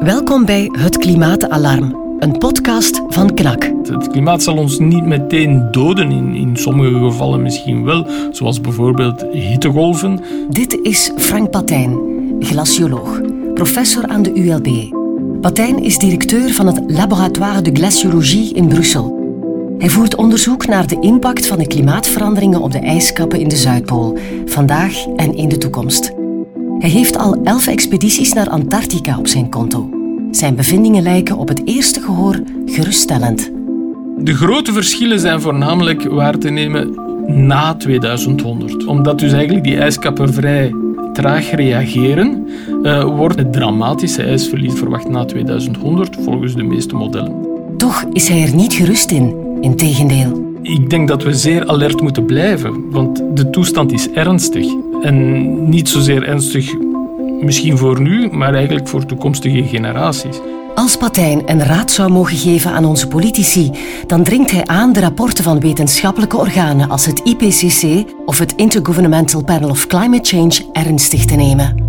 [0.00, 3.72] Welkom bij Het Klimaatalarm, een podcast van KNAK.
[3.82, 9.24] Het klimaat zal ons niet meteen doden, in, in sommige gevallen misschien wel, zoals bijvoorbeeld
[9.32, 10.20] hittegolven.
[10.50, 11.98] Dit is Frank Patijn,
[12.40, 13.20] glacioloog,
[13.54, 14.94] professor aan de ULB.
[15.40, 19.16] Patijn is directeur van het Laboratoire de Glaciologie in Brussel.
[19.78, 24.18] Hij voert onderzoek naar de impact van de klimaatveranderingen op de ijskappen in de Zuidpool,
[24.46, 26.15] vandaag en in de toekomst.
[26.78, 29.90] Hij heeft al elf expedities naar Antarctica op zijn konto.
[30.30, 33.50] Zijn bevindingen lijken op het eerste gehoor geruststellend.
[34.18, 36.94] De grote verschillen zijn voornamelijk waar te nemen
[37.46, 38.86] na 2100.
[38.86, 40.74] Omdat dus eigenlijk die ijskappen vrij
[41.12, 42.46] traag reageren,
[42.82, 47.34] uh, wordt het dramatische ijsverlies verwacht na 2100 volgens de meeste modellen.
[47.76, 50.44] Toch is hij er niet gerust in, integendeel.
[50.62, 54.66] Ik denk dat we zeer alert moeten blijven, want de toestand is ernstig.
[55.02, 56.74] En niet zozeer ernstig
[57.40, 60.40] misschien voor nu, maar eigenlijk voor toekomstige generaties.
[60.74, 63.70] Als Patijn een raad zou mogen geven aan onze politici,
[64.06, 69.44] dan dringt hij aan de rapporten van wetenschappelijke organen als het IPCC of het Intergovernmental
[69.44, 71.84] Panel of Climate Change ernstig te nemen.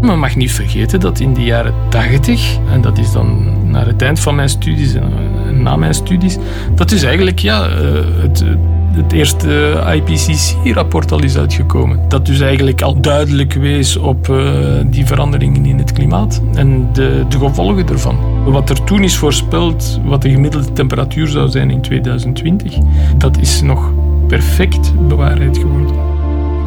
[0.00, 4.02] Men mag niet vergeten dat in de jaren 80, en dat is dan naar het
[4.02, 6.36] eind van mijn studies en na mijn studies,
[6.74, 7.72] dat is eigenlijk ja, eh,
[8.22, 8.44] het
[9.02, 12.00] het eerste IPCC-rapport al is uitgekomen.
[12.08, 14.40] Dat dus eigenlijk al duidelijk wees op uh,
[14.86, 18.44] die veranderingen in het klimaat en de, de gevolgen ervan.
[18.44, 22.74] Wat er toen is voorspeld, wat de gemiddelde temperatuur zou zijn in 2020,
[23.16, 23.92] dat is nog
[24.26, 25.94] perfect bewaarheid geworden.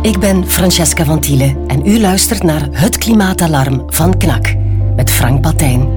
[0.02, 4.56] Ik ben Francesca van Tiele en u luistert naar Het Klimaatalarm van KNAK
[4.96, 5.88] met Frank Patijn.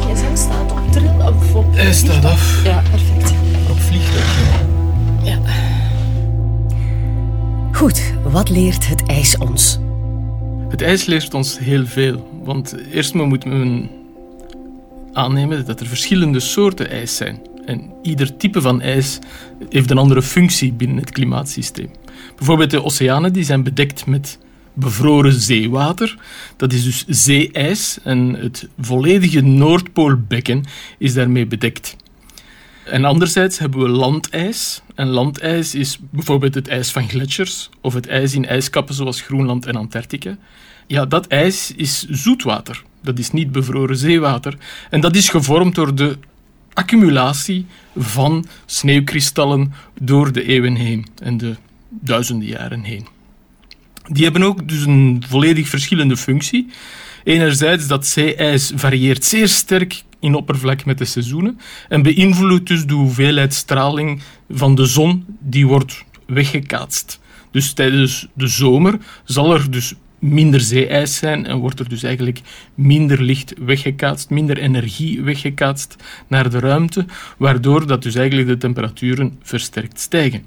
[0.00, 1.76] Gsm staat op trill of op...
[1.76, 2.64] Hij staat af.
[2.64, 3.34] Ja, perfect.
[3.70, 4.37] Op vliegtuig.
[7.78, 9.78] Goed, wat leert het ijs ons?
[10.68, 12.40] Het ijs leert ons heel veel.
[12.44, 13.90] Want eerst maar moet men
[15.12, 17.40] aannemen dat er verschillende soorten ijs zijn.
[17.64, 19.18] En ieder type van ijs
[19.68, 21.90] heeft een andere functie binnen het klimaatsysteem.
[22.36, 24.38] Bijvoorbeeld de oceanen die zijn bedekt met
[24.72, 26.16] bevroren zeewater.
[26.56, 30.64] Dat is dus zeeijs en het volledige Noordpoolbekken
[30.98, 31.96] is daarmee bedekt.
[32.90, 34.82] En anderzijds hebben we landijs.
[34.94, 39.66] En landijs is bijvoorbeeld het ijs van gletsjers of het ijs in ijskappen zoals Groenland
[39.66, 40.36] en Antarctica.
[40.86, 42.82] Ja, dat ijs is zoetwater.
[43.02, 44.56] Dat is niet bevroren zeewater.
[44.90, 46.18] En dat is gevormd door de
[46.72, 47.66] accumulatie
[47.96, 51.56] van sneeuwkristallen door de eeuwen heen en de
[51.88, 53.06] duizenden jaren heen.
[54.06, 56.68] Die hebben ook dus een volledig verschillende functie.
[57.28, 61.58] Enerzijds dat zeeijs varieert zeer sterk in oppervlak met de seizoenen
[61.88, 67.20] en beïnvloedt dus de hoeveelheid straling van de zon die wordt weggekaatst.
[67.50, 72.40] Dus tijdens de zomer zal er dus minder zeeijs zijn en wordt er dus eigenlijk
[72.74, 75.96] minder licht weggekaatst, minder energie weggekaatst
[76.28, 77.06] naar de ruimte,
[77.38, 80.42] waardoor dat dus eigenlijk de temperaturen versterkt stijgen.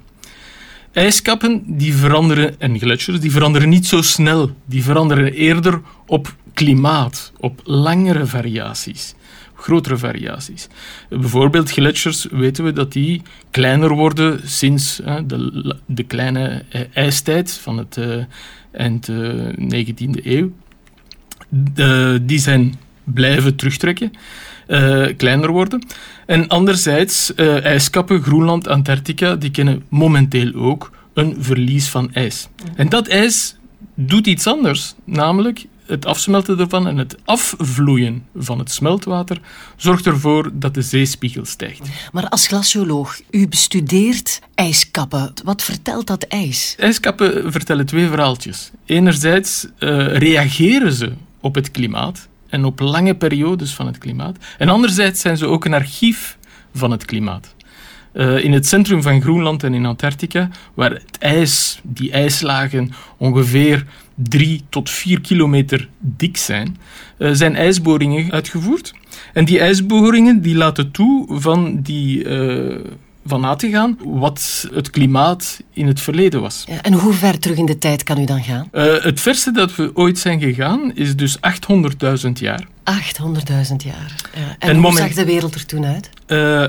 [0.92, 4.50] Ijskappen die veranderen, en gletsjers, die veranderen niet zo snel.
[4.64, 9.14] Die veranderen eerder op klimaat, op langere variaties
[9.62, 10.68] grotere variaties.
[11.08, 17.78] Bijvoorbeeld gletsjers weten we dat die kleiner worden sinds de, de kleine eh, ijstijd van
[17.78, 18.24] het uh,
[18.72, 19.10] eind
[19.74, 20.52] 19e eeuw.
[22.22, 22.74] die zijn
[23.04, 24.12] blijven terugtrekken,
[25.16, 25.86] kleiner worden.
[26.26, 32.48] En anderzijds, ijskappen, Groenland, Antarctica, die kennen momenteel ook een verlies van ijs.
[32.76, 33.56] En dat ijs
[33.94, 39.40] doet iets anders, namelijk het afsmelten ervan en het afvloeien van het smeltwater
[39.76, 41.88] zorgt ervoor dat de zeespiegel stijgt.
[42.12, 45.32] Maar als glacioloog, u bestudeert ijskappen.
[45.44, 46.74] Wat vertelt dat ijs?
[46.78, 48.70] Ijskappen vertellen twee verhaaltjes.
[48.84, 54.36] Enerzijds uh, reageren ze op het klimaat en op lange periodes van het klimaat.
[54.58, 56.38] En anderzijds zijn ze ook een archief
[56.74, 57.54] van het klimaat.
[58.14, 63.86] Uh, in het centrum van Groenland en in Antarctica, waar het ijs, die ijslagen ongeveer
[64.22, 66.76] drie tot vier kilometer dik zijn,
[67.18, 68.94] uh, zijn ijsboringen uitgevoerd.
[69.32, 72.80] En die ijsboringen die laten toe van die uh,
[73.24, 76.64] van na te gaan wat het klimaat in het verleden was.
[76.68, 78.68] Ja, en hoe ver terug in de tijd kan u dan gaan?
[78.72, 82.66] Uh, het verste dat we ooit zijn gegaan is dus 800.000 jaar.
[82.90, 84.14] 800.000 jaar.
[84.34, 84.56] Ja.
[84.58, 86.10] En, en, hoe zag de wereld er toen uit?
[86.26, 86.64] Uh,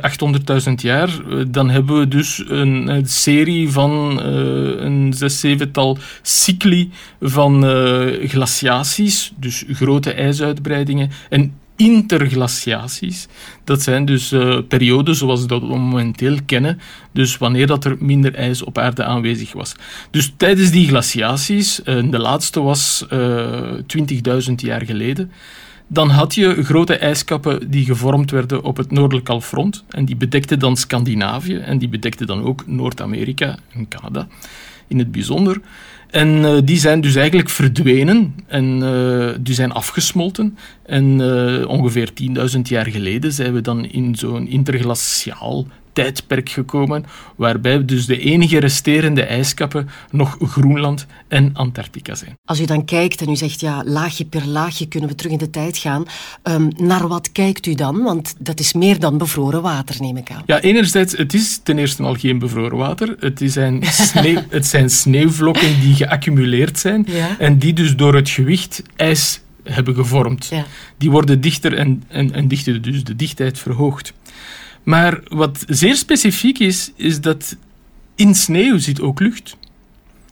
[0.68, 1.10] 800.000 jaar,
[1.48, 6.92] dan hebben we dus een, een serie van uh, een zes, zevental cycli
[7.22, 7.64] van
[8.28, 11.12] glaciaties, dus grote ijsuitbreidingen.
[11.30, 13.28] En interglaciaties.
[13.64, 16.80] Dat zijn dus uh, perioden zoals we dat momenteel kennen,
[17.12, 19.76] dus wanneer dat er minder ijs op aarde aanwezig was.
[20.12, 23.84] Dus tijdens die glaciaties, uh, de laatste was uh, eh,
[24.48, 25.32] 20.000 jaar geleden,
[25.88, 30.60] dan had je grote ijskappen die gevormd werden op het noordelijk halfrond en die bedekten
[30.60, 34.28] dan Scandinavië en die bedekten dan ook Noord-Amerika en Canada
[34.88, 35.62] in het bijzonder.
[36.14, 40.58] En uh, die zijn dus eigenlijk verdwenen en uh, die zijn afgesmolten.
[40.86, 42.10] En uh, ongeveer
[42.56, 47.06] 10.000 jaar geleden zijn we dan in zo'n interglaciaal tijdperk gekomen,
[47.36, 52.38] waarbij dus de enige resterende ijskappen nog Groenland en Antarctica zijn.
[52.46, 55.38] Als u dan kijkt en u zegt, ja, laagje per laagje kunnen we terug in
[55.38, 56.06] de tijd gaan,
[56.44, 58.04] um, naar wat kijkt u dan?
[58.04, 60.44] Want dat is meer dan bevroren water, neem ik aan.
[60.46, 63.16] Ja, enerzijds, het is ten eerste al geen bevroren water.
[63.20, 67.40] Het, is een sneeuw, het zijn sneeuwvlokken die geaccumuleerd zijn ja.
[67.40, 70.48] en die dus door het gewicht ijs hebben gevormd.
[70.50, 70.66] Ja.
[70.98, 74.14] Die worden dichter en, en, en dichter, dus de dichtheid verhoogt.
[74.84, 77.56] Maar wat zeer specifiek is, is dat
[78.16, 79.58] in sneeuw zit ook lucht.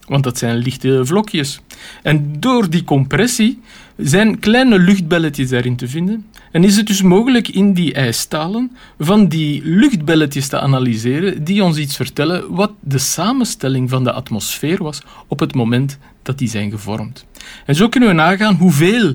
[0.06, 1.60] Want dat zijn lichte vlokjes.
[2.02, 3.60] En door die compressie
[3.96, 6.26] zijn kleine luchtbelletjes daarin te vinden.
[6.52, 11.76] En is het dus mogelijk in die ijstalen van die luchtbelletjes te analyseren die ons
[11.76, 16.70] iets vertellen wat de samenstelling van de atmosfeer was op het moment dat die zijn
[16.70, 17.24] gevormd.
[17.66, 19.14] En zo kunnen we nagaan hoeveel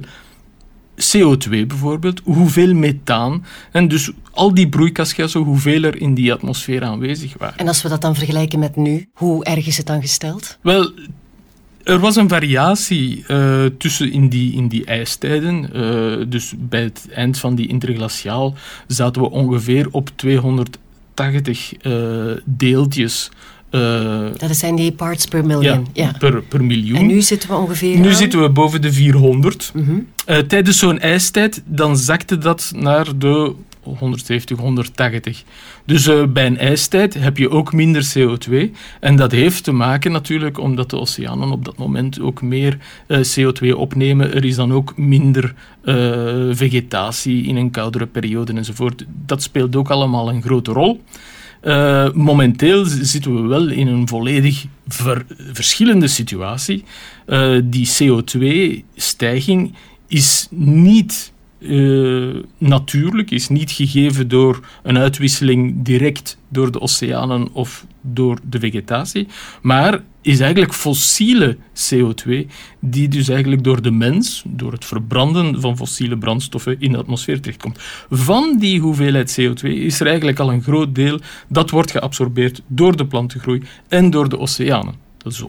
[0.98, 7.34] CO2 bijvoorbeeld, hoeveel methaan en dus al die broeikasgassen, hoeveel er in die atmosfeer aanwezig
[7.38, 7.58] waren.
[7.58, 10.58] En als we dat dan vergelijken met nu, hoe erg is het dan gesteld?
[10.62, 10.92] Wel,
[11.84, 15.70] er was een variatie uh, tussen in die, in die ijstijden.
[15.76, 18.54] Uh, dus bij het eind van die interglaciaal
[18.88, 23.30] zaten we ongeveer op 280 uh, eh, deeltjes
[24.38, 25.88] dat zijn die parts per million.
[25.94, 26.98] Ja, Per, per miljoen.
[26.98, 28.00] En nu zitten we ongeveer.
[28.00, 29.72] Nu zitten we boven de 400.
[29.74, 30.08] Mm -hmm.
[30.30, 35.44] uh, tijdens zo'n ijstijd dan zakte dat naar de 170, 180.
[35.86, 38.72] Dus uh, bij een ijstijd heb je ook minder CO2.
[39.00, 42.78] En dat heeft te maken natuurlijk omdat de oceanen op dat moment ook meer
[43.12, 44.34] CO2 opnemen.
[44.34, 45.54] Er is dan ook minder
[46.52, 49.06] vegetatie in een koudere periode enzovoort.
[49.26, 51.02] Dat speelt ook allemaal een grote rol.
[51.68, 56.84] Uh, momenteel zitten we wel in een volledig ver, verschillende situatie.
[57.28, 59.74] Uh, die CO2-stijging
[60.08, 67.86] is niet uh, natuurlijk, is niet gegeven door een uitwisseling direct door de oceanen of
[68.02, 69.28] door de vegetatie,
[69.62, 72.46] maar is eigenlijk fossiele CO2,
[72.80, 77.42] die dus eigenlijk door de mens, door het verbranden van fossiele brandstoffen in de atmosfeer
[77.42, 77.80] terechtkomt.
[78.10, 81.20] Van die hoeveelheid CO2 is er eigenlijk al een groot deel
[81.50, 84.96] dat wordt geabsorbeerd door de plantengroei en door de oceanen.
[85.18, 85.44] Dat is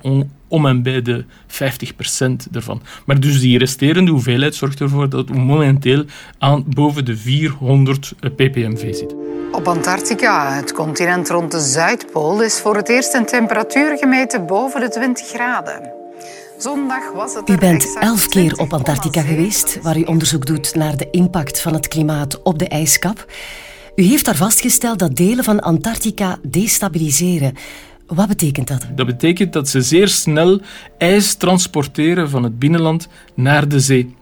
[0.49, 2.83] om en bij de 50% ervan.
[3.07, 6.05] Maar dus die resterende hoeveelheid zorgt ervoor dat we momenteel
[6.39, 9.17] aan boven de 400 ppmv zitten.
[9.53, 14.81] Op Antarctica, het continent rond de Zuidpool, is voor het eerst een temperatuur gemeten boven
[14.81, 15.93] de 20 graden.
[16.59, 17.49] Zondag was het.
[17.49, 21.73] U bent elf keer op Antarctica geweest, waar u onderzoek doet naar de impact van
[21.75, 23.27] het klimaat op de ijskap.
[23.95, 27.55] U heeft daar vastgesteld dat delen van Antarctica destabiliseren.
[28.09, 28.87] Wat betekent dat?
[28.95, 30.61] Dat betekent dat ze zeer snel
[30.99, 34.15] ijs transporteren van het binnenland naar de zee.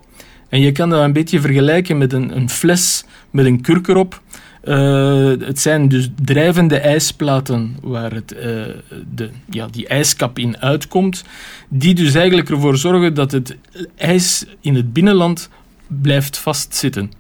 [0.48, 4.22] En je kan dat een beetje vergelijken met een, een fles met een kurk erop.
[4.64, 8.40] Uh, het zijn dus drijvende ijsplaten waar het, uh,
[9.14, 11.24] de, ja, die ijskap in uitkomt,
[11.68, 13.56] die dus eigenlijk ervoor zorgen dat het
[13.96, 15.48] ijs in het binnenland
[15.86, 17.12] blijft vastzitten.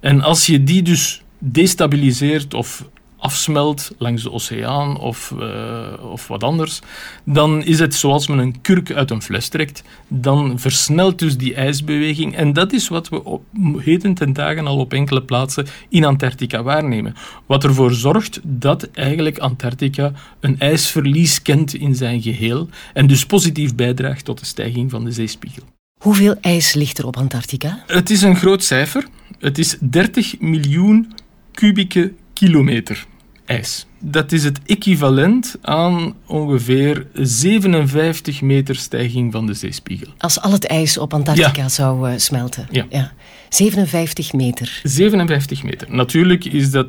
[0.00, 2.88] En als je die dus destabiliseert of
[3.22, 6.80] afsmelt langs de oceaan of, uh, of wat anders,
[7.24, 9.82] dan is het zoals men een kurk uit een fles trekt.
[10.08, 12.36] Dan versnelt dus die ijsbeweging.
[12.36, 13.44] En dat is wat we op
[13.76, 17.14] heden ten dagen al op enkele plaatsen in Antarctica waarnemen.
[17.46, 23.74] Wat ervoor zorgt dat eigenlijk Antarctica een ijsverlies kent in zijn geheel en dus positief
[23.74, 25.62] bijdraagt tot de stijging van de zeespiegel.
[26.00, 27.82] Hoeveel ijs ligt er op Antarctica?
[27.86, 29.06] Het is een groot cijfer.
[29.38, 31.12] Het is 30 miljoen
[31.52, 33.06] kubieke kilometer
[33.52, 33.86] ijs.
[33.98, 40.12] Dat is het equivalent aan ongeveer 57 meter stijging van de zeespiegel.
[40.18, 42.68] Als al het ijs op Antarctica zou uh, smelten.
[42.70, 42.86] Ja.
[42.90, 43.12] ja.
[43.48, 44.80] 57 meter.
[44.82, 45.86] 57 meter.
[45.90, 46.86] Natuurlijk is dat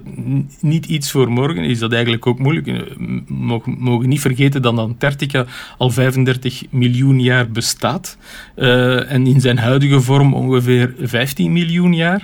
[0.59, 2.65] niet iets voor morgen, is dat eigenlijk ook moeilijk.
[2.65, 5.45] We eh, mogen niet vergeten dat Antarctica
[5.77, 8.17] al 35 miljoen jaar bestaat.
[8.55, 12.23] Uh, en in zijn huidige vorm ongeveer 15 miljoen jaar.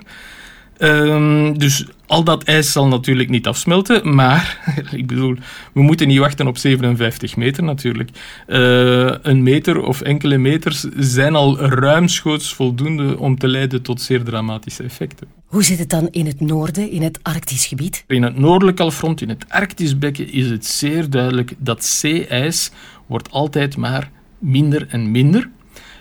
[0.77, 5.35] Um, dus al dat ijs zal natuurlijk niet afsmelten, maar ik bedoel,
[5.73, 8.09] we moeten niet wachten op 57 meter natuurlijk.
[8.47, 14.23] Uh, een meter of enkele meters zijn al ruimschoots voldoende om te leiden tot zeer
[14.23, 15.27] dramatische effecten.
[15.45, 18.03] Hoe zit het dan in het noorden, in het Arktisch gebied?
[18.07, 22.71] In het noordelijk halfrond, in het Arktisch bekken, is het zeer duidelijk dat zeeijs
[23.05, 25.49] wordt altijd maar minder en minder.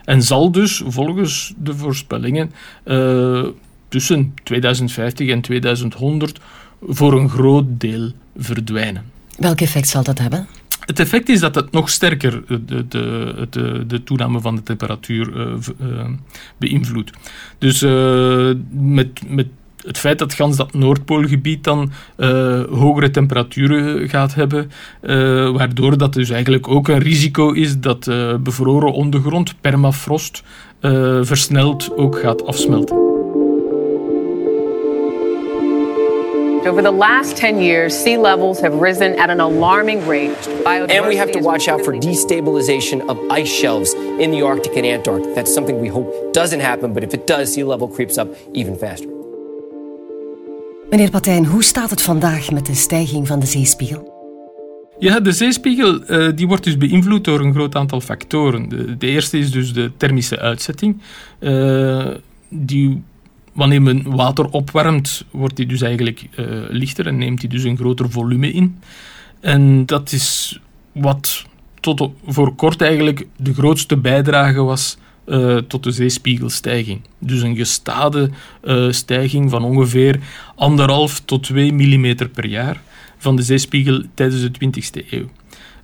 [0.05, 2.53] En zal dus volgens de voorspellingen
[2.85, 3.47] uh,
[3.89, 6.41] tussen 2050 en 2100
[6.83, 9.05] voor een groot deel verdwijnen.
[9.39, 10.49] Welk effect zal dat hebben?
[10.89, 15.37] Het effect is dat het nog sterker de, de, de, de toename van de temperatuur
[15.37, 16.07] uh, uh,
[16.57, 17.11] beïnvloedt.
[17.59, 19.47] Dus uh, met, met
[19.85, 21.93] het feit dat gans dat Noordpoolgebied dan
[22.71, 24.71] hogere temperaturen gaat hebben,
[25.53, 28.11] waardoor dat dus eigenlijk ook een risico is dat
[28.43, 30.43] bevroren ondergrond, permafrost,
[31.23, 33.08] versneld ook gaat afsmelten.
[36.67, 40.49] Over the last 10 years, sea levels have risen at an alarming rate.
[40.67, 44.85] And we have to watch out for destabilization of ice shelves in the Arctic and
[44.85, 45.35] Antarctic.
[45.35, 48.77] That's something we hope doesn't happen, but if it does, sea level creeps up even
[48.77, 49.09] faster.
[50.91, 54.17] Meneer Patijn, hoe staat het vandaag met de stijging van de zeespiegel?
[54.99, 58.69] Ja, de zeespiegel uh, die wordt dus beïnvloed door een groot aantal factoren.
[58.69, 61.01] De, de eerste is dus de thermische uitzetting.
[61.41, 62.07] Uh,
[62.49, 63.03] die
[63.59, 67.77] wanneer men water opwarmt, wordt die dus eigenlijk uh, lichter en neemt hij dus een
[67.77, 68.79] groter volume in.
[69.41, 70.61] En dat is
[70.93, 71.45] wat
[71.81, 77.01] tot voor kort eigenlijk de grootste bijdrage was uh, tot de zeespiegelstijging.
[77.19, 78.31] Dus een gestade
[78.65, 80.21] uh, stijging van ongeveer
[80.55, 82.83] anderhalf tot 2 mm per jaar
[83.17, 85.29] van de zeespiegel tijdens de 20e eeuw.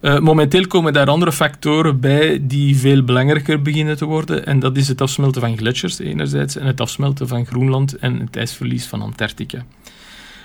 [0.04, 4.46] Uh, momenteel komen daar andere factoren bij die veel belangrijker beginnen te worden.
[4.46, 8.36] En dat is het afsmelten van gletsjers enerzijds en het afsmelten van Groenland en het
[8.36, 9.64] ijsverlies van Antarctica.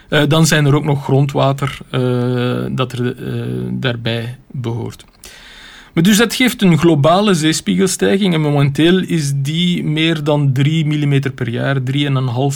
[0.10, 3.16] Uh, dan zijn er ook nog grondwater uh, dat er
[3.80, 5.06] daarbij behoort.
[5.94, 11.34] Maar dus dat geeft een globale zeespiegelstijging en momenteel is die meer dan 3 mm
[11.36, 11.84] per jaar, 3,5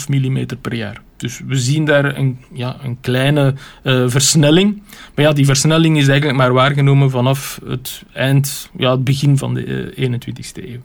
[0.08, 1.02] mm per jaar.
[1.24, 3.54] Dus we zien daar een, ja, een kleine
[3.84, 4.82] uh, versnelling.
[5.16, 9.54] Maar ja, die versnelling is eigenlijk maar waargenomen vanaf het eind, ja, het begin van
[9.54, 10.80] de uh, 21ste eeuw.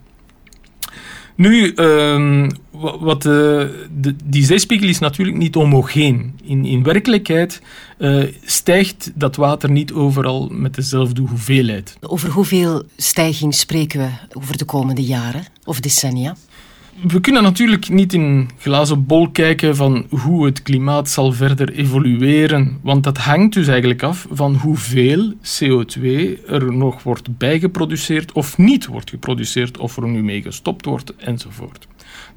[1.34, 2.48] Nu, uh,
[3.00, 3.32] wat, uh,
[4.00, 6.38] de, die zeespiegel is natuurlijk niet homogeen.
[6.44, 7.62] In, in werkelijkheid
[8.44, 11.96] stijgt dat water niet overal met dezelfde hoeveelheid.
[12.00, 16.36] Over hoeveel stijging spreken we over de komende jaren of decennia?
[17.06, 22.78] We kunnen natuurlijk niet in glazen bol kijken van hoe het klimaat zal verder evolueren,
[22.82, 26.02] want dat hangt dus eigenlijk af van hoeveel CO2
[26.46, 31.88] er nog wordt bijgeproduceerd of niet wordt geproduceerd, of er nu mee gestopt wordt enzovoort.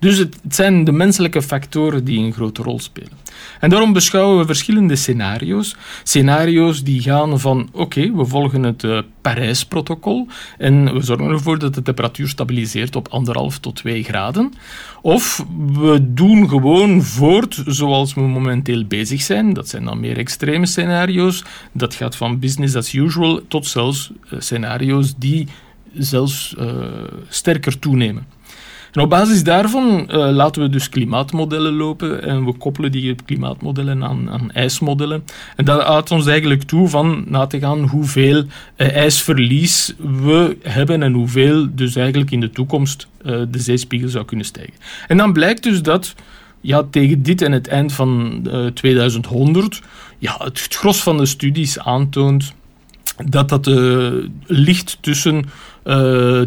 [0.01, 3.17] Dus het, zijn de menselijke factoren die een grote rol spelen.
[3.60, 5.75] En daarom beschouwen we verschillende scenario's.
[6.03, 10.27] Scenario's die gaan van, oké, we volgen het uh, Parijs-protocol
[10.58, 14.53] en we zorgen ervoor dat de temperatuur stabiliseert op anderhalf tot twee graden.
[15.01, 19.53] Of we doen gewoon voort zoals we momenteel bezig zijn.
[19.53, 21.43] Dat zijn dan meer extreme scenario's.
[21.72, 25.48] Dat gaat van business as usual tot zelfs uh, scenario's die
[25.93, 26.65] zelfs uh,
[27.29, 28.25] sterker toenemen.
[28.93, 34.29] Op basis daarvan uh, laten we dus klimaatmodellen lopen en we koppelen die klimaatmodellen aan,
[34.29, 35.24] aan ijsmodellen.
[35.55, 38.43] En dat houdt ons eigenlijk toe van na te gaan hoeveel
[38.77, 44.25] uh, ijsverlies we hebben en hoeveel dus eigenlijk in de toekomst uh, de zeespiegel zou
[44.25, 44.74] kunnen stijgen.
[45.07, 46.15] En dan blijkt dus dat
[46.62, 48.41] ja, tegen dit en het eind van
[48.74, 49.81] 2100
[50.17, 52.53] ja, het, het gros van de studies aantoont
[53.25, 53.65] dat dat
[54.45, 55.45] ligt tussen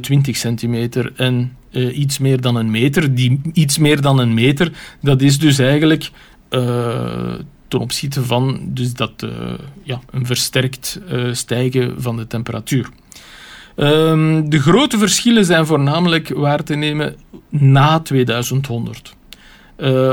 [0.01, 3.15] 20 centimeter en uh, iets meer dan een meter.
[3.15, 6.11] Die iets meer dan een meter, dat is dus eigenlijk
[6.51, 7.35] uh,
[7.69, 9.31] ten opzichte van dus dat, uh,
[9.83, 11.01] ja, een versterkt
[11.33, 12.89] stijgen van de temperatuur.
[13.77, 17.17] Um, de grote verschillen zijn voornamelijk waar te nemen
[17.49, 19.15] na 2100.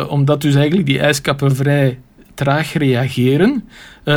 [0.09, 1.99] omdat dus eigenlijk die ijskappen vrij
[2.33, 3.63] traag reageren,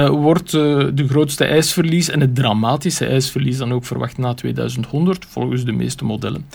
[0.08, 5.64] wordt uh, de grootste ijsverlies en het dramatische ijsverlies dan ook verwacht na 2100, volgens
[5.64, 6.46] de meeste modellen.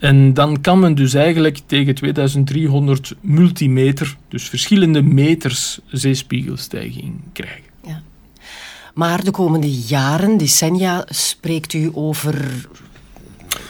[0.00, 7.70] En dan kan men dus eigenlijk tegen 2300 multimeter, dus verschillende meters zeespiegelstijging krijgen.
[7.86, 8.02] Ja.
[8.94, 12.44] Maar de komende jaren, decennia, spreekt u over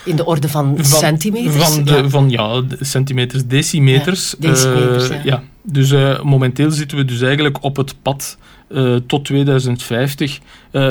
[0.05, 1.63] in de orde van, van centimeters?
[1.63, 2.09] Van, de, ja.
[2.09, 4.35] van ja, centimeters, decimeters.
[4.39, 5.43] Ja, decimeters uh, ja.
[5.63, 8.37] Dus uh, momenteel zitten we dus eigenlijk op het pad
[8.69, 10.39] uh, tot 2050.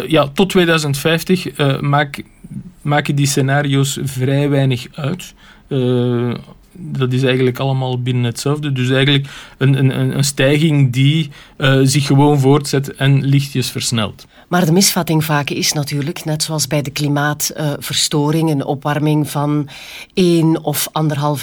[0.06, 2.22] ja, tot 2050 maak
[2.82, 5.34] maken die scenario's vrij weinig uit.
[6.72, 8.72] Dat is eigenlijk allemaal binnen hetzelfde.
[8.72, 14.26] Dus eigenlijk een, een, een stijging die uh, zich gewoon voortzet en lichtjes versnelt.
[14.48, 19.68] Maar de misvatting vaak is natuurlijk, net zoals bij de klimaatverstoring, een opwarming van
[20.14, 20.88] 1 of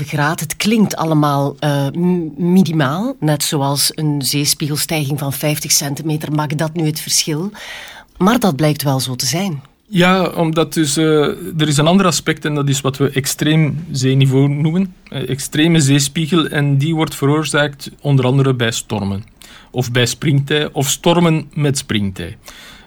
[0.01, 0.39] 1,5 graad.
[0.39, 1.87] Het klinkt allemaal uh,
[2.37, 6.31] minimaal, net zoals een zeespiegelstijging van 50 centimeter.
[6.31, 7.51] Maakt dat nu het verschil?
[8.17, 9.61] Maar dat blijkt wel zo te zijn.
[9.89, 11.25] Ja, omdat dus, uh,
[11.57, 14.93] er is een ander aspect en dat is wat we extreem zeeniveau noemen.
[15.09, 19.23] Uh, extreme zeespiegel en die wordt veroorzaakt onder andere bij stormen.
[19.71, 22.37] Of bij springtij, of stormen met springtij.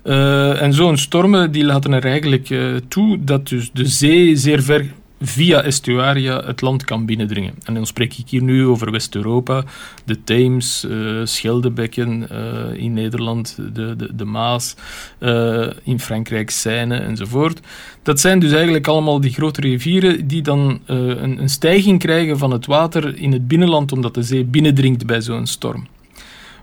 [0.05, 2.55] Uh, en zo'n stormen die laten er eigenlijk
[2.89, 4.87] toe dat dus de zee zeer ver
[5.21, 7.55] via estuaria het land kan binnendringen.
[7.65, 9.65] En dan spreek ik hier nu over West-Europa,
[10.05, 14.75] de Theems, uh, Scheldebekken uh, in Nederland, de, de, de Maas,
[15.19, 17.61] uh, in Frankrijk Seine enzovoort.
[18.03, 22.51] Dat zijn dus eigenlijk allemaal die grote rivieren die dan een, een stijging krijgen van
[22.51, 25.87] het water in het binnenland omdat de zee binnendringt bij zo'n storm.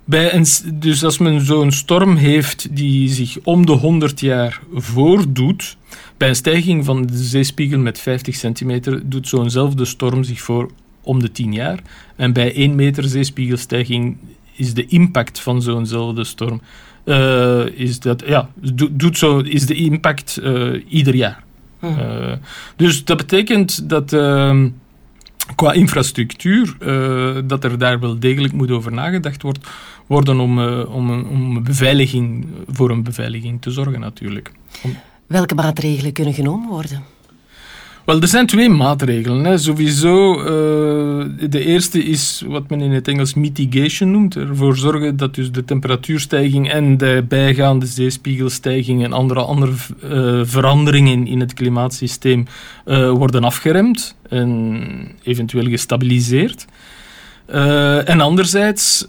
[0.07, 5.77] Bij een, dus als men zo'n storm heeft die zich om de 100 jaar voordoet,
[6.17, 10.71] bij een stijging van de zeespiegel met 50 centimeter doet zo'nzelfde storm zich voor
[11.01, 11.79] om de 10 jaar.
[12.15, 14.17] En bij 1 meter zeespiegelstijging
[14.55, 16.62] is de impact van zo'nzelfde storm
[17.05, 18.50] uh, is dat, ja,
[18.91, 21.43] doet zo, is de impact uh, ieder jaar.
[21.81, 22.31] Uh,
[22.75, 24.69] dus dat betekent dat ehm,
[25.55, 26.75] qua infrastructuur,
[27.47, 29.67] dat er daar wel degelijk moet over nagedacht wordt,
[30.07, 34.51] worden om, om, om beveiliging, voor een beveiliging te zorgen natuurlijk.
[34.83, 34.97] Om,
[35.27, 37.03] Welke maatregelen kunnen genomen worden?
[38.05, 39.43] Wel, er zijn twee maatregelen.
[39.43, 39.57] Hè.
[39.57, 40.46] Sowieso, uh,
[41.50, 44.36] de eerste is wat men in het Engels mitigation noemt.
[44.36, 49.72] Ervoor zorgen dat dus de temperatuurstijging en de bijgaande zeespiegelstijging en andere, andere
[50.03, 52.46] uh, veranderingen in het klimaatsysteem
[52.86, 54.81] uh, worden afgeremd en
[55.24, 56.65] eventueel gestabiliseerd.
[58.05, 59.05] en anderzijds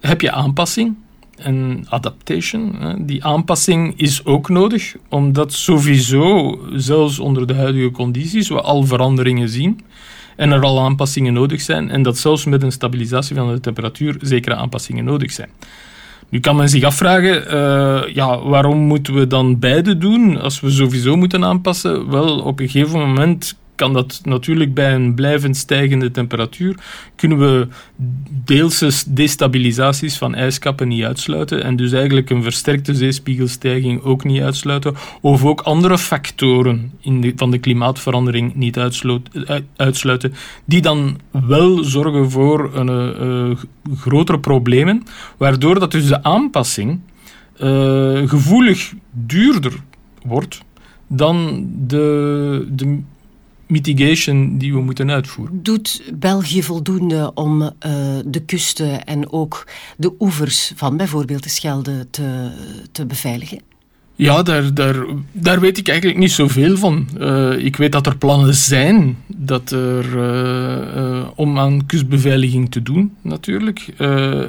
[0.00, 0.96] heb je aanpassing
[1.38, 2.74] en adaptation.
[3.06, 9.48] Die aanpassing is ook nodig, omdat sowieso, zelfs onder de huidige condities, we al veranderingen
[9.48, 9.80] zien
[10.36, 14.16] en er al aanpassingen nodig zijn en dat zelfs met een stabilisatie van de temperatuur
[14.20, 15.48] zekere aanpassingen nodig zijn.
[16.28, 20.70] Nu kan men zich afvragen, uh, ja, waarom moeten we dan beide doen als we
[20.70, 22.10] sowieso moeten aanpassen?
[22.10, 26.76] Wel, op een gegeven moment kan dat natuurlijk bij een blijvend stijgende temperatuur,
[27.16, 27.68] kunnen we
[28.44, 34.94] deelse destabilisaties van ijskappen niet uitsluiten en dus eigenlijk een versterkte zeespiegelstijging ook niet uitsluiten
[35.20, 38.78] of ook andere factoren in van de klimaatverandering niet
[39.76, 43.56] uitsluiten, die dan wel zorgen voor een, uh,
[43.96, 45.02] grotere problemen,
[45.36, 47.00] waardoor dat dus de aanpassing
[48.26, 49.72] gevoelig duurder
[50.22, 50.60] wordt
[51.08, 53.00] dan de, de
[53.68, 55.62] mitigation die we moeten uitvoeren.
[55.62, 57.70] Doet België voldoende om uh,
[58.26, 62.50] de kusten en ook de oevers van bijvoorbeeld de Schelde te,
[62.92, 63.67] te beveiligen?
[64.18, 64.96] Ja, daar, daar,
[65.32, 67.08] daar weet ik eigenlijk niet zoveel van.
[67.20, 72.82] Uh, ik weet dat er plannen zijn dat er, uh, uh, om aan kustbeveiliging te
[72.82, 73.86] doen, natuurlijk.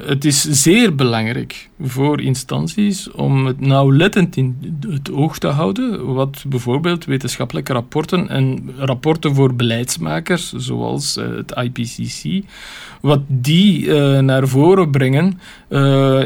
[0.06, 6.44] het is zeer belangrijk voor instanties om het nauwlettend in het oog te houden, wat
[6.46, 12.44] bijvoorbeeld wetenschappelijke rapporten en rapporten voor beleidsmakers, zoals het IPCC,
[13.00, 15.40] wat die naar voren brengen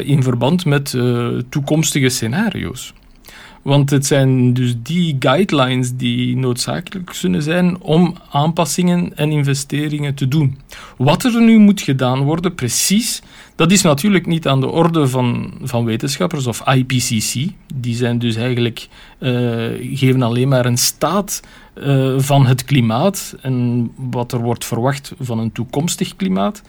[0.05, 0.97] in verband met
[1.49, 2.93] toekomstige scenario's.
[3.65, 10.27] Want het zijn dus die guidelines die noodzakelijk zullen zijn om aanpassingen en investeringen te
[10.27, 10.57] doen.
[10.97, 13.21] Wat er nu moet gedaan worden, precies,
[13.55, 17.51] dat is natuurlijk niet aan de orde van, van wetenschappers of IPCC.
[17.75, 18.87] Die zijn dus eigenlijk,
[19.19, 19.31] uh,
[19.93, 21.41] geven alleen maar een staat
[21.75, 26.61] uh, van het klimaat en wat er wordt verwacht van een toekomstig klimaat.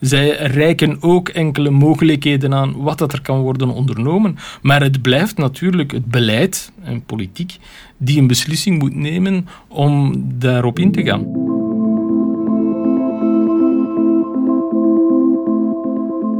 [0.00, 4.36] Zij reiken ook enkele mogelijkheden aan wat dat er kan worden ondernomen.
[4.62, 7.58] Maar het blijft natuurlijk het beleid en politiek
[7.96, 11.52] die een beslissing moet nemen om daarop in te gaan.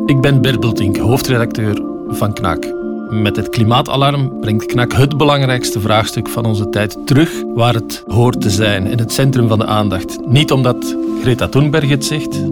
[0.06, 2.84] Ik ben Bert Bultink, hoofdredacteur van KNAK.
[3.08, 8.40] Met het klimaatalarm brengt KNAK het belangrijkste vraagstuk van onze tijd terug waar het hoort
[8.40, 10.26] te zijn, in het centrum van de aandacht.
[10.26, 12.48] Niet omdat Greta Thunberg het zegt,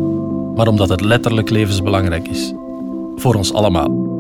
[0.54, 2.52] maar omdat het letterlijk levensbelangrijk is.
[3.16, 4.11] Voor ons allemaal.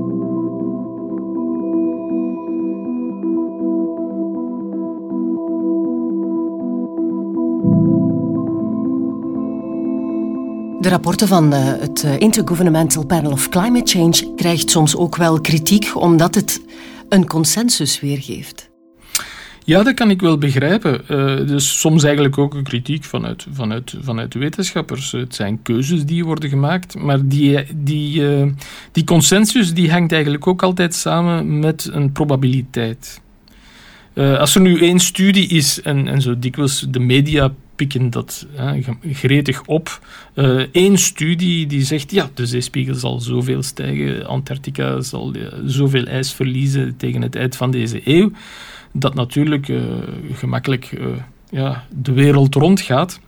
[10.92, 15.96] Rapporten van eh, het eh, Intergovernmental Panel of Climate Change krijgt soms ook wel kritiek
[15.96, 16.60] omdat het
[17.08, 18.70] een consensus weergeeft.
[19.64, 21.00] Ja, dat kan ik wel begrijpen.
[21.10, 25.12] Uh, dus soms eigenlijk ook een kritiek vanuit, vanuit, vanuit wetenschappers.
[25.12, 28.22] Het zijn keuzes die worden gemaakt, maar die, die,
[28.92, 33.20] die consensus die hangt eigenlijk ook altijd samen met een probabiliteit.
[34.14, 38.46] Als er nu één studie is, en, en zo dikwijls de media pikken dat
[39.12, 40.00] gretig op.
[40.72, 45.34] Eén studie die zegt, ja, de zeespiegel zal zoveel stijgen, Antarctica zal
[45.66, 48.30] zoveel ijs verliezen tegen het eind van deze eeuw
[48.92, 49.82] dat natuurlijk uh,
[50.32, 50.98] gemakkelijk
[51.50, 53.20] ja, de wereld rondgaat.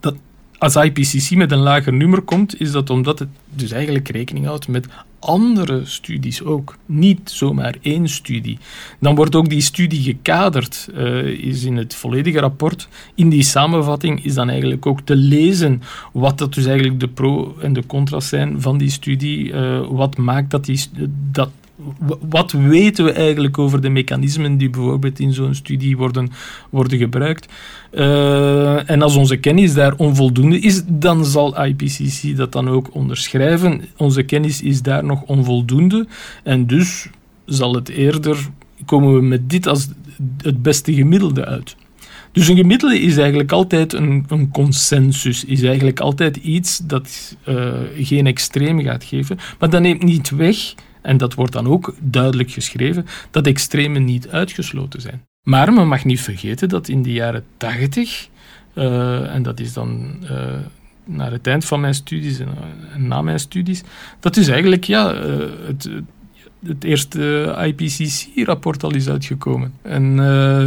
[0.00, 0.14] Dat
[0.58, 4.68] als IPCC met een lager nummer komt, is dat omdat het dus eigenlijk rekening houdt
[4.68, 4.86] met
[5.22, 6.76] andere studies ook.
[6.86, 8.58] Niet zomaar één studie.
[9.00, 12.88] Dan wordt ook die studie gekaderd, uh, is in het volledige rapport.
[13.14, 15.82] In die samenvatting is dan eigenlijk ook te lezen
[16.12, 19.44] wat dat dus eigenlijk de pro- en de contra's zijn van die studie.
[19.44, 20.80] Uh, wat maakt dat, die,
[21.30, 21.50] dat
[22.28, 26.30] wat weten we eigenlijk over de mechanismen die bijvoorbeeld in zo'n studie worden,
[26.70, 27.52] worden gebruikt?
[27.92, 33.84] Uh, en als onze kennis daar onvoldoende is, dan zal IPCC dat dan ook onderschrijven.
[33.96, 36.06] Onze kennis is daar nog onvoldoende
[36.42, 37.08] en dus
[37.44, 38.48] zal het eerder,
[38.84, 39.88] komen we met dit als
[40.42, 41.76] het beste gemiddelde uit.
[42.32, 47.72] Dus een gemiddelde is eigenlijk altijd een, een consensus, is eigenlijk altijd iets dat uh,
[47.98, 52.50] geen extreem gaat geven, maar dat neemt niet weg en dat wordt dan ook duidelijk
[52.50, 55.22] geschreven, dat extremen niet uitgesloten zijn.
[55.42, 58.28] Maar men mag niet vergeten dat in de jaren 80,
[58.74, 60.30] uh, en dat is dan uh,
[61.04, 62.48] naar het eind van mijn studies en,
[62.94, 63.82] en na mijn studies,
[64.20, 65.14] dat is eigenlijk ja,
[65.66, 65.90] het,
[66.66, 69.72] het eerste IPCC-rapport al is uitgekomen.
[69.82, 70.16] En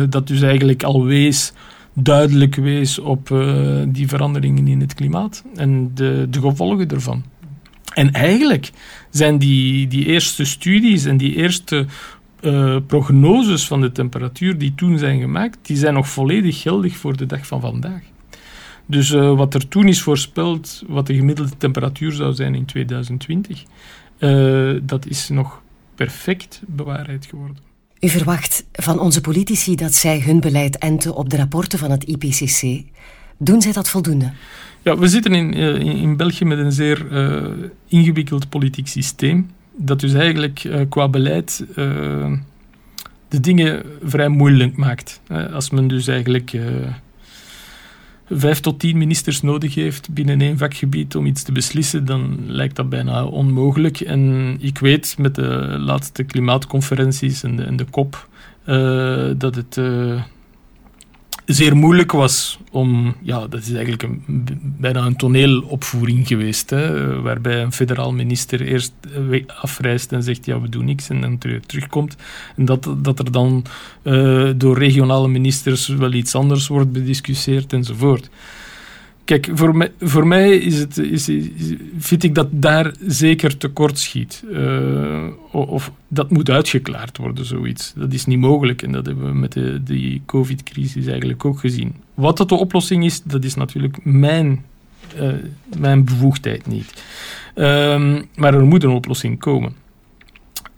[0.10, 1.54] dat dus eigenlijk al wees
[1.94, 3.28] duidelijk wees op
[3.88, 7.24] die veranderingen in het klimaat en de, de gevolgen ervan.
[7.96, 8.72] En eigenlijk
[9.10, 11.86] zijn die, die eerste studies en die eerste
[12.42, 17.18] uh, prognoses van de temperatuur die toen zijn gemaakt, die zijn nog volledig geldig voor
[17.18, 18.02] de dag van vandaag.
[18.86, 23.64] Dus uh, wat er toen is voorspeld, wat de gemiddelde temperatuur zou zijn in 2020,
[24.20, 25.62] uh, eh, dat is nog
[25.96, 27.58] perfect bewaarheid geworden.
[28.00, 32.04] U verwacht van onze politici dat zij hun beleid enten op de rapporten van het
[32.04, 32.84] IPCC.
[33.38, 34.32] Doen zij dat voldoende?
[34.82, 37.44] Ja, we zitten in, in, in België met een zeer uh,
[37.88, 39.50] ingewikkeld politiek systeem.
[39.76, 41.66] Dat dus eigenlijk uh, qua beleid
[43.28, 45.22] de dingen vrij moeilijk maakt.
[45.54, 46.58] als men dus eigenlijk
[48.30, 52.76] vijf tot tien ministers nodig heeft binnen één vakgebied om iets te beslissen, dan lijkt
[52.76, 54.00] dat bijna onmogelijk.
[54.00, 58.30] En ik weet met de laatste klimaatconferenties en de, en de COP
[59.38, 59.80] dat het
[61.46, 64.24] zeer moeilijk was om, ja, dat is eigenlijk een,
[64.62, 68.94] bijna een toneelopvoering geweest, hè, waarbij een federaal minister eerst
[69.62, 72.16] afreist en zegt, ja, we doen niks, en dan terugkomt.
[72.56, 73.66] En dat, dat er dan
[74.04, 78.30] uh, door regionale ministers wel iets anders wordt bediscussieerd enzovoort.
[79.26, 81.30] Kijk, voor mij, voor mij is het, is,
[81.98, 84.44] vind ik dat daar zeker tekort schiet.
[84.52, 87.94] Uh, of dat moet uitgeklaard worden, zoiets.
[87.96, 91.94] Dat is niet mogelijk en dat hebben we met de, de COVID-crisis eigenlijk ook gezien.
[92.14, 94.64] Wat dat de oplossing is, dat is natuurlijk mijn,
[95.20, 95.34] uh,
[95.78, 97.04] mijn bevoegdheid niet.
[97.56, 99.74] Um, maar er moet een oplossing komen.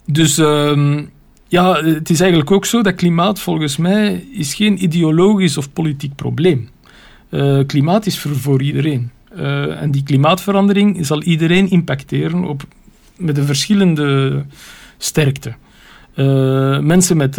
[0.05, 1.09] Dus um,
[1.47, 6.15] ja, het is eigenlijk ook zo dat klimaat volgens mij is geen ideologisch of politiek
[6.15, 6.69] probleem
[7.29, 9.11] uh, klimaat is voor, iedereen.
[9.37, 12.63] Uh, en die klimaatverandering zal iedereen impacteren op,
[13.15, 14.45] met een verschillende
[14.97, 15.53] sterkte.
[16.15, 17.35] Uh, mensen met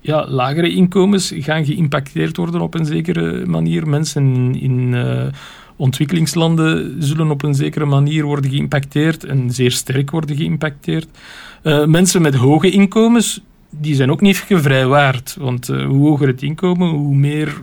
[0.00, 3.88] ja, lagere inkomens gaan geïmpacteerd worden op een zekere manier.
[3.88, 4.96] Mensen in
[5.76, 11.08] ontwikkelingslanden zullen op een zekere manier worden geïmpacteerd en zeer sterk worden geïmpacteerd.
[11.86, 13.40] mensen met hoge inkomens
[13.70, 15.36] die zijn ook niet gevrijwaard.
[15.38, 17.60] Want hoe hoger het inkomen, hoe meer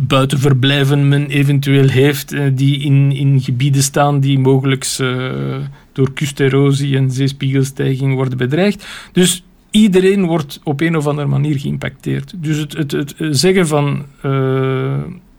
[0.00, 5.56] buitenverblijven men eventueel heeft, eh, die in, in gebieden staan die mogelijk uh,
[5.92, 8.86] door kusterosie en zeespiegelstijging worden bedreigd.
[9.12, 12.34] Dus iedereen wordt op een of andere manier geïmpacteerd.
[12.36, 14.04] Dus het, het, het zeggen van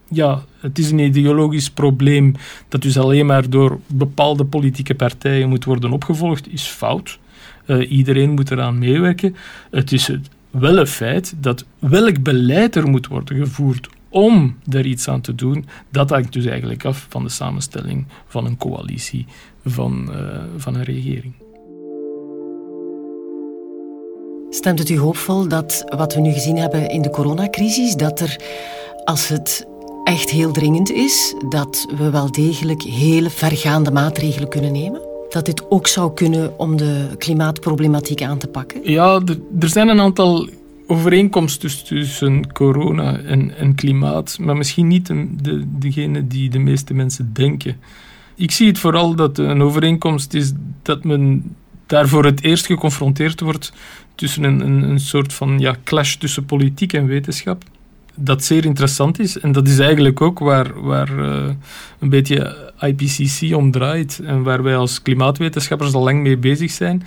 [0.10, 2.36] ja, het is een ideologisch probleem
[2.68, 7.20] dat dus alleen maar door bepaalde politieke partijen moet worden opgevolgd, is fout.
[7.90, 9.36] Iedereen moet eraan meewerken.
[9.72, 10.12] Het is
[10.52, 15.36] wel een feit dat welk beleid er moet worden gevoerd om er iets aan te
[15.36, 19.26] doen, dat hangt dus eigenlijk af van de samenstelling van een coalitie,
[19.66, 21.34] van, uh, van een regering.
[24.50, 28.40] Stemt het u hoopvol dat wat we nu gezien hebben in de coronacrisis, dat er,
[29.06, 29.68] als het
[30.04, 35.02] echt heel dringend is, dat we wel degelijk hele vergaande maatregelen kunnen nemen?
[35.30, 38.92] Dat dit ook zou kunnen om de klimaatproblematiek aan te pakken?
[38.92, 39.22] Ja,
[39.60, 40.48] er zijn een aantal
[40.90, 46.60] overeenkomst dus tussen corona en, en klimaat, maar misschien niet de, de, degene die de
[46.60, 47.78] meeste mensen denken.
[48.36, 53.40] Ik zie het vooral dat een overeenkomst is dat men daar voor het eerst geconfronteerd
[53.40, 53.74] wordt
[54.16, 57.64] tussen een, een, een soort van ja, clash tussen politiek en wetenschap.
[58.16, 59.40] Dat zeer interessant is.
[59.40, 61.50] En dat is eigenlijk ook waar, waar uh,
[62.00, 64.20] een beetje IPCC om draait.
[64.24, 67.04] En waar wij als klimaatwetenschappers al lang mee bezig zijn.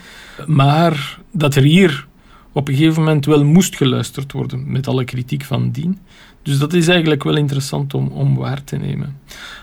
[0.47, 2.07] Maar dat er hier
[2.53, 5.99] op een gegeven moment wel moest geluisterd worden, met alle kritiek van dien.
[6.43, 9.19] Dus dat is eigenlijk wel interessant om, om waar te nemen.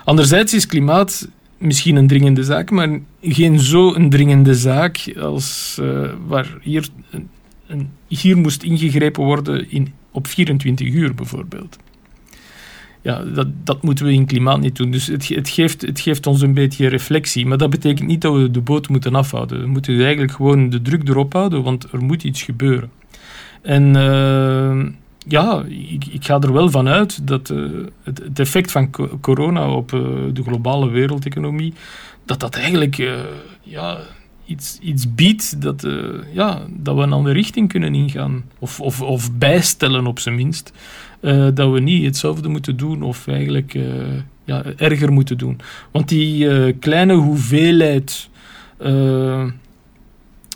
[0.06, 6.10] Anderzijds is klimaat misschien een dringende zaak, maar geen zo een dringende zaak als uh,
[6.28, 6.88] waar hier,
[7.68, 11.78] een, hier moest ingegrepen worden in, op 24 uur bijvoorbeeld.
[13.02, 14.92] Ja, dat, dat moeten we in klimaat niet doen.
[14.92, 17.46] Dus het, het, geeft, het geeft ons een beetje reflectie.
[17.46, 19.62] Maar dat betekent niet dat we de boot moeten afhouden.
[19.62, 22.92] We moeten eigenlijk gewoon de druk erop houden, want er moet iets gebeuren.
[23.62, 24.86] En uh,
[25.28, 27.70] ja, ik, ik, ga er wel van uit dat uh,
[28.04, 28.90] het, effect van
[29.22, 30.02] corona op uh,
[30.34, 31.74] de globale wereldeconomie,
[32.26, 32.96] dat dat eigenlijk
[33.62, 33.98] ja,
[34.46, 35.88] iets, iets biedt dat,
[36.34, 38.44] ja, dat we een andere richting kunnen ingaan.
[38.60, 40.74] Of, of, of bijstellen op zijn minst.
[41.54, 43.78] Dat we niet hetzelfde moeten doen of eigenlijk
[44.44, 45.60] ja, erger moeten doen.
[45.92, 48.30] Want die kleine hoeveelheid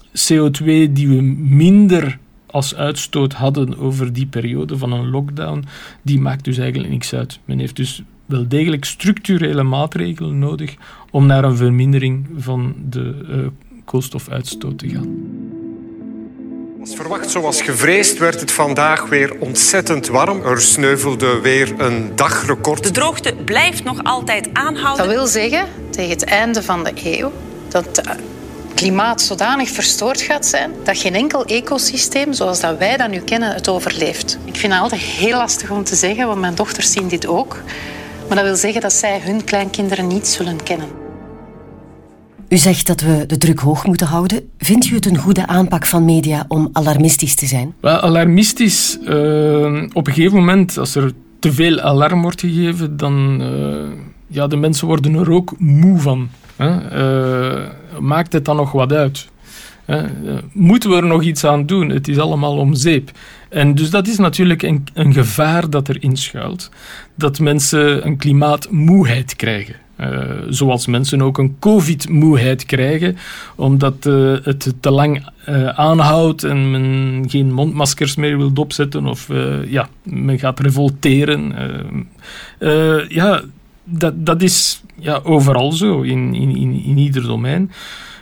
[0.10, 5.64] CO2 die we minder als uitstoot hadden over die periode van een lockdown,
[6.02, 7.40] die maakt dus eigenlijk niks uit.
[7.46, 10.76] Men heeft dus wel degelijk structurele maatregelen nodig
[11.12, 13.52] om naar een vermindering van de
[13.86, 15.08] koolstofuitstoot te gaan.
[16.84, 20.42] Als verwacht, zoals gevreesd, werd het vandaag weer ontzettend warm.
[20.46, 22.84] Er sneuvelde weer een dagrecord.
[22.84, 25.06] De droogte blijft nog altijd aanhouden.
[25.06, 27.32] Dat wil zeggen, tegen het einde van de eeuw,
[27.68, 28.02] dat
[28.76, 33.54] klimaat zodanig verstoord gaat zijn dat geen enkel ecosysteem zoals dat wij dat nu kennen
[33.54, 34.38] het overleeft.
[34.46, 37.58] Ik vind dat altijd heel lastig om te zeggen, want mijn dochters zien dit ook.
[38.28, 41.03] Maar dat wil zeggen dat zij hun kleinkinderen niet zullen kennen.
[42.54, 44.50] U zegt dat we de druk hoog moeten houden.
[44.58, 47.74] Vindt u het een goede aanpak van media om alarmistisch te zijn?
[47.80, 53.42] Wel, alarmistisch, uh, op een gegeven moment, als er te veel alarm wordt gegeven, dan
[53.42, 53.92] uh,
[54.28, 56.30] ja, de mensen worden er ook moe van.
[56.60, 57.54] Uh,
[58.00, 59.32] maakt het dan nog wat uit?
[60.52, 61.90] moeten we er nog iets aan doen?
[61.90, 63.12] Het is allemaal om zeep.
[63.50, 66.70] En dus dat is natuurlijk een, een gevaar dat erin schuilt.
[67.16, 69.76] Dat mensen een klimaatmoeheid krijgen.
[70.04, 73.18] Uh, zoals mensen ook een covid-moeheid krijgen,
[73.56, 79.30] omdat uh, het te lang uh, aanhoudt en men geen mondmaskers meer wil opzetten of
[79.68, 81.54] ja, men gaat revolteren.
[83.08, 83.42] ja,
[83.84, 87.72] dat, dat is ja, overal zo, in, in, in, in ieder domein.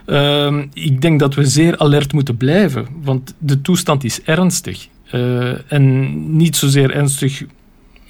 [0.06, 4.88] Uh, ik denk dat we zeer alert moeten blijven, want de toestand is ernstig.
[5.68, 7.44] En niet zozeer ernstig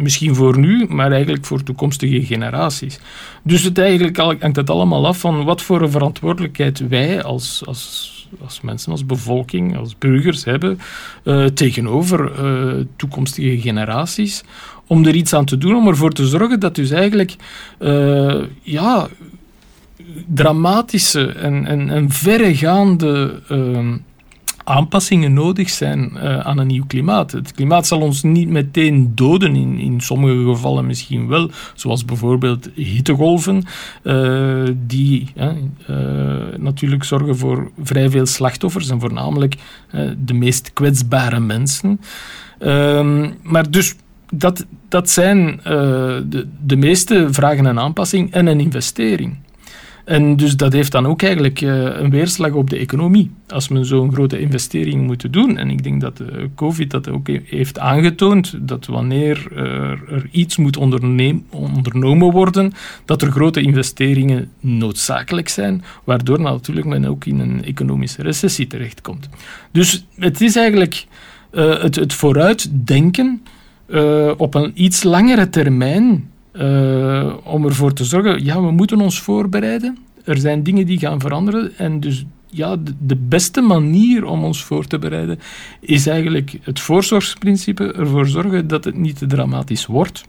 [0.02, 3.00] misschien voor nu, maar eigenlijk voor toekomstige generaties.
[3.42, 8.12] Dus het eigenlijk hangt het allemaal af van wat voor een verantwoordelijkheid wij als, als,
[8.42, 10.78] als mensen, als bevolking, als burgers hebben
[11.24, 14.42] uh, tegenover uh, toekomstige generaties
[14.86, 17.36] om er iets aan te doen, om ervoor te zorgen dat dus eigenlijk
[17.78, 19.08] uh, ja,
[20.26, 23.94] dramatische en, en, en verregaande uh,
[24.64, 27.32] aanpassingen nodig zijn uh, aan een nieuw klimaat.
[27.32, 32.68] Het klimaat zal ons niet meteen doden, in, in sommige gevallen misschien wel, zoals bijvoorbeeld
[32.74, 33.64] hittegolven,
[34.02, 35.32] uh, die
[36.56, 39.56] natuurlijk zorgen voor vrij veel slachtoffers en voornamelijk
[40.18, 42.00] de meest kwetsbare mensen.
[42.58, 43.94] Ehm, maar dus
[44.32, 49.36] dat, dat zijn de, de meeste vragen een aanpassing en een investering.
[50.04, 53.30] En dus dat heeft dan ook eigenlijk uh, een weerslag op de economie.
[53.48, 55.56] Als men zo'n grote investering moet doen.
[55.56, 58.54] En ik denk dat uh, COVID dat ook heeft aangetoond.
[58.60, 60.76] Dat wanneer er iets moet
[61.50, 62.72] ondernomen worden,
[63.04, 65.84] dat er grote investeringen noodzakelijk zijn.
[66.04, 69.28] Waardoor natuurlijk men ook in een economische recessie terechtkomt.
[69.72, 71.06] Dus het is eigenlijk
[71.50, 73.42] het, het vooruitdenken
[74.36, 79.98] op een iets langere termijn uh, om ervoor te zorgen, ja, we moeten ons voorbereiden.
[80.24, 84.86] Er zijn dingen die gaan veranderen en dus ja, de, beste manier om ons voor
[84.86, 85.38] te bereiden
[85.80, 90.24] is eigenlijk het voorzorgsprincipe, ervoor zorgen dat het niet te dramatisch wordt.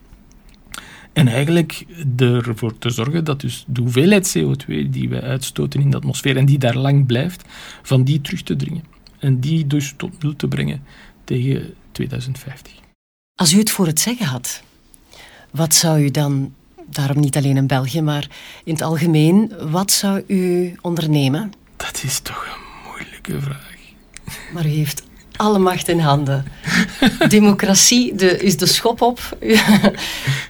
[1.13, 1.85] En eigenlijk
[2.17, 6.45] ervoor te zorgen dat dus de hoeveelheid CO2 die wij uitstoten in de atmosfeer en
[6.45, 7.43] die daar lang blijft,
[7.81, 8.83] van die terug te dringen.
[9.19, 10.83] En die dus tot nul te brengen
[11.23, 12.73] tegen 2050.
[13.35, 14.63] Als u het voor het zeggen had,
[15.53, 16.53] wat zou u dan,
[16.89, 18.27] daarom niet alleen in België, maar
[18.63, 21.51] in het algemeen, wat zou u ondernemen?
[21.77, 23.71] Dat is toch een moeilijke vraag.
[24.53, 25.03] Maar u heeft
[25.35, 26.45] alle macht in handen.
[27.27, 29.37] Democratie de, is de schop op.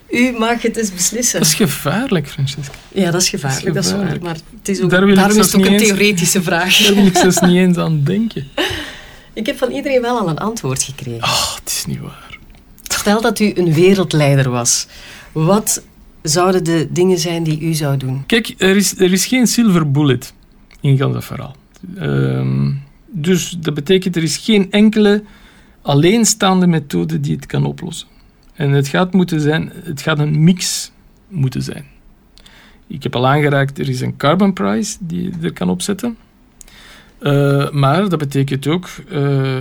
[0.10, 1.40] U mag het eens beslissen.
[1.40, 2.74] Dat is gevaarlijk, Francesca.
[2.94, 4.18] Ja, dat is gevaarlijk, dat is, waar.
[4.22, 6.78] Maar het is ook, Daar daarom is het ook een eens- theoretische vraag.
[6.78, 8.48] Daar wil ik zelfs niet eens aan denken.
[9.34, 11.24] Ik heb van iedereen wel al een antwoord gekregen.
[11.24, 12.23] Oh, het is niet waar.
[13.04, 14.88] Stel dat u een wereldleider was.
[15.32, 15.84] Wat
[16.22, 18.26] zouden de dingen zijn die u zou doen?
[18.26, 20.34] Kijk, er is, er is geen silver bullet
[20.82, 21.56] in heel verhaal.
[21.98, 22.72] Ehm,
[23.08, 25.24] dus dat betekent er is geen enkele
[25.82, 28.08] alleenstaande methode die het kan oplossen.
[28.54, 30.92] En het gaat, moeten zijn, het gaat een mix
[31.28, 31.86] moeten zijn.
[32.88, 36.18] Ik heb al aangeraakt, er is een carbon price die je er kan opzetten.
[37.20, 39.60] Eh, maar dat betekent ook eh,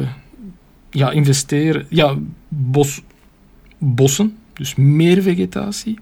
[0.91, 2.17] ja, investeren, ja,
[2.49, 3.03] bos,
[3.83, 5.99] bossen, dus meer vegetatie.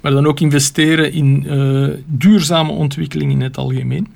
[0.00, 4.06] Maar dan ook investeren in eh, duurzame ontwikkeling in het algemeen.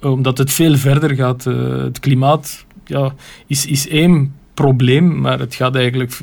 [0.00, 1.46] Omdat het veel verder gaat.
[1.46, 3.14] eh, het klimaat ja,
[3.46, 6.20] is, is één probleem, maar het gaat eigenlijk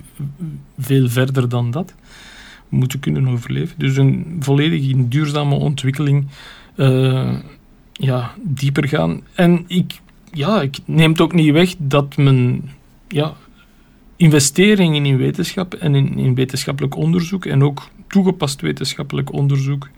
[0.78, 1.94] veel verder dan dat.
[2.70, 3.80] We moeten kunnen overleven.
[3.80, 6.28] Dus een volledig in duurzame ontwikkeling
[6.76, 7.34] eh,
[7.94, 9.22] ja, dieper gaan.
[9.34, 10.00] En ik,
[10.32, 12.70] ja, ik neem het ook niet weg dat men
[13.08, 13.34] ja,
[14.16, 19.90] investeringen in wetenschap en in, in wetenschappelijk onderzoek en ook toegepast wetenschappelijk onderzoek,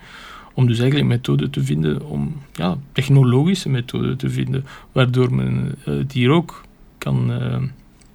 [0.54, 5.94] om dus eigenlijk methoden te vinden, om ja, technologische methoden te vinden, waardoor men eh,
[5.94, 6.64] het hier ook
[6.98, 7.58] kan, eh,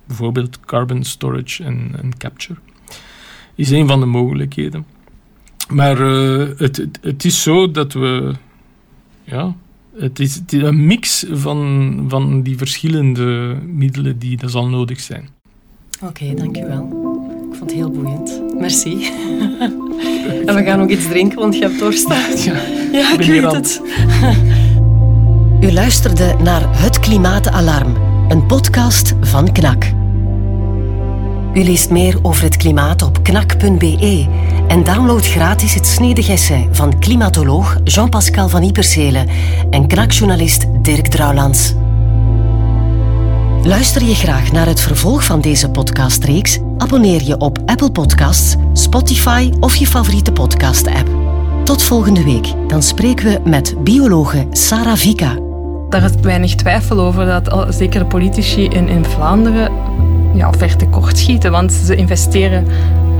[0.06, 2.58] bijvoorbeeld carbon storage en, en capture,
[3.54, 4.86] is een van de mogelijkheden.
[5.68, 8.32] Maar eh, het, het, is zo dat we,
[9.24, 9.56] ja,
[9.96, 15.00] het is, het is een mix van, van die verschillende middelen die er zal nodig
[15.00, 15.28] zijn.
[16.04, 16.88] Oké, dankjewel.
[17.50, 18.40] Ik vond het heel boeiend.
[18.58, 18.90] Merci.
[20.46, 22.08] en we gaan ook iets drinken, want je hebt dorst.
[22.44, 22.54] Ja,
[22.92, 23.80] Ja, ik weet het.
[25.60, 27.96] U luisterde naar Het Klimaatalarm,
[28.28, 29.84] een podcast van KNAK.
[31.54, 34.26] U leest meer over het klimaat op knak.be
[34.68, 39.24] en download gratis het snedig essay van klimatoloog Jean-Pascal van Ipersele
[39.70, 41.74] en knakjournalist Dirk Drouwlands.
[43.64, 46.59] Luister je graag naar het vervolg van deze podcastreeks?
[46.79, 51.09] Abonneer je op Apple Podcasts, Spotify of je favoriete podcast-app.
[51.64, 55.38] Tot volgende week, dan spreken we met biologe Sarah Vika.
[55.88, 59.72] Daar is weinig twijfel over dat zeker politici in, Vlaanderen
[60.35, 62.66] ja, ver tekort schieten, want ze investeren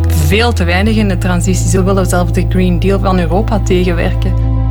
[0.09, 1.69] veel te weinig in de transitie.
[1.69, 4.62] Ze willen zelfs de Green Deal van Europa tegenwerken.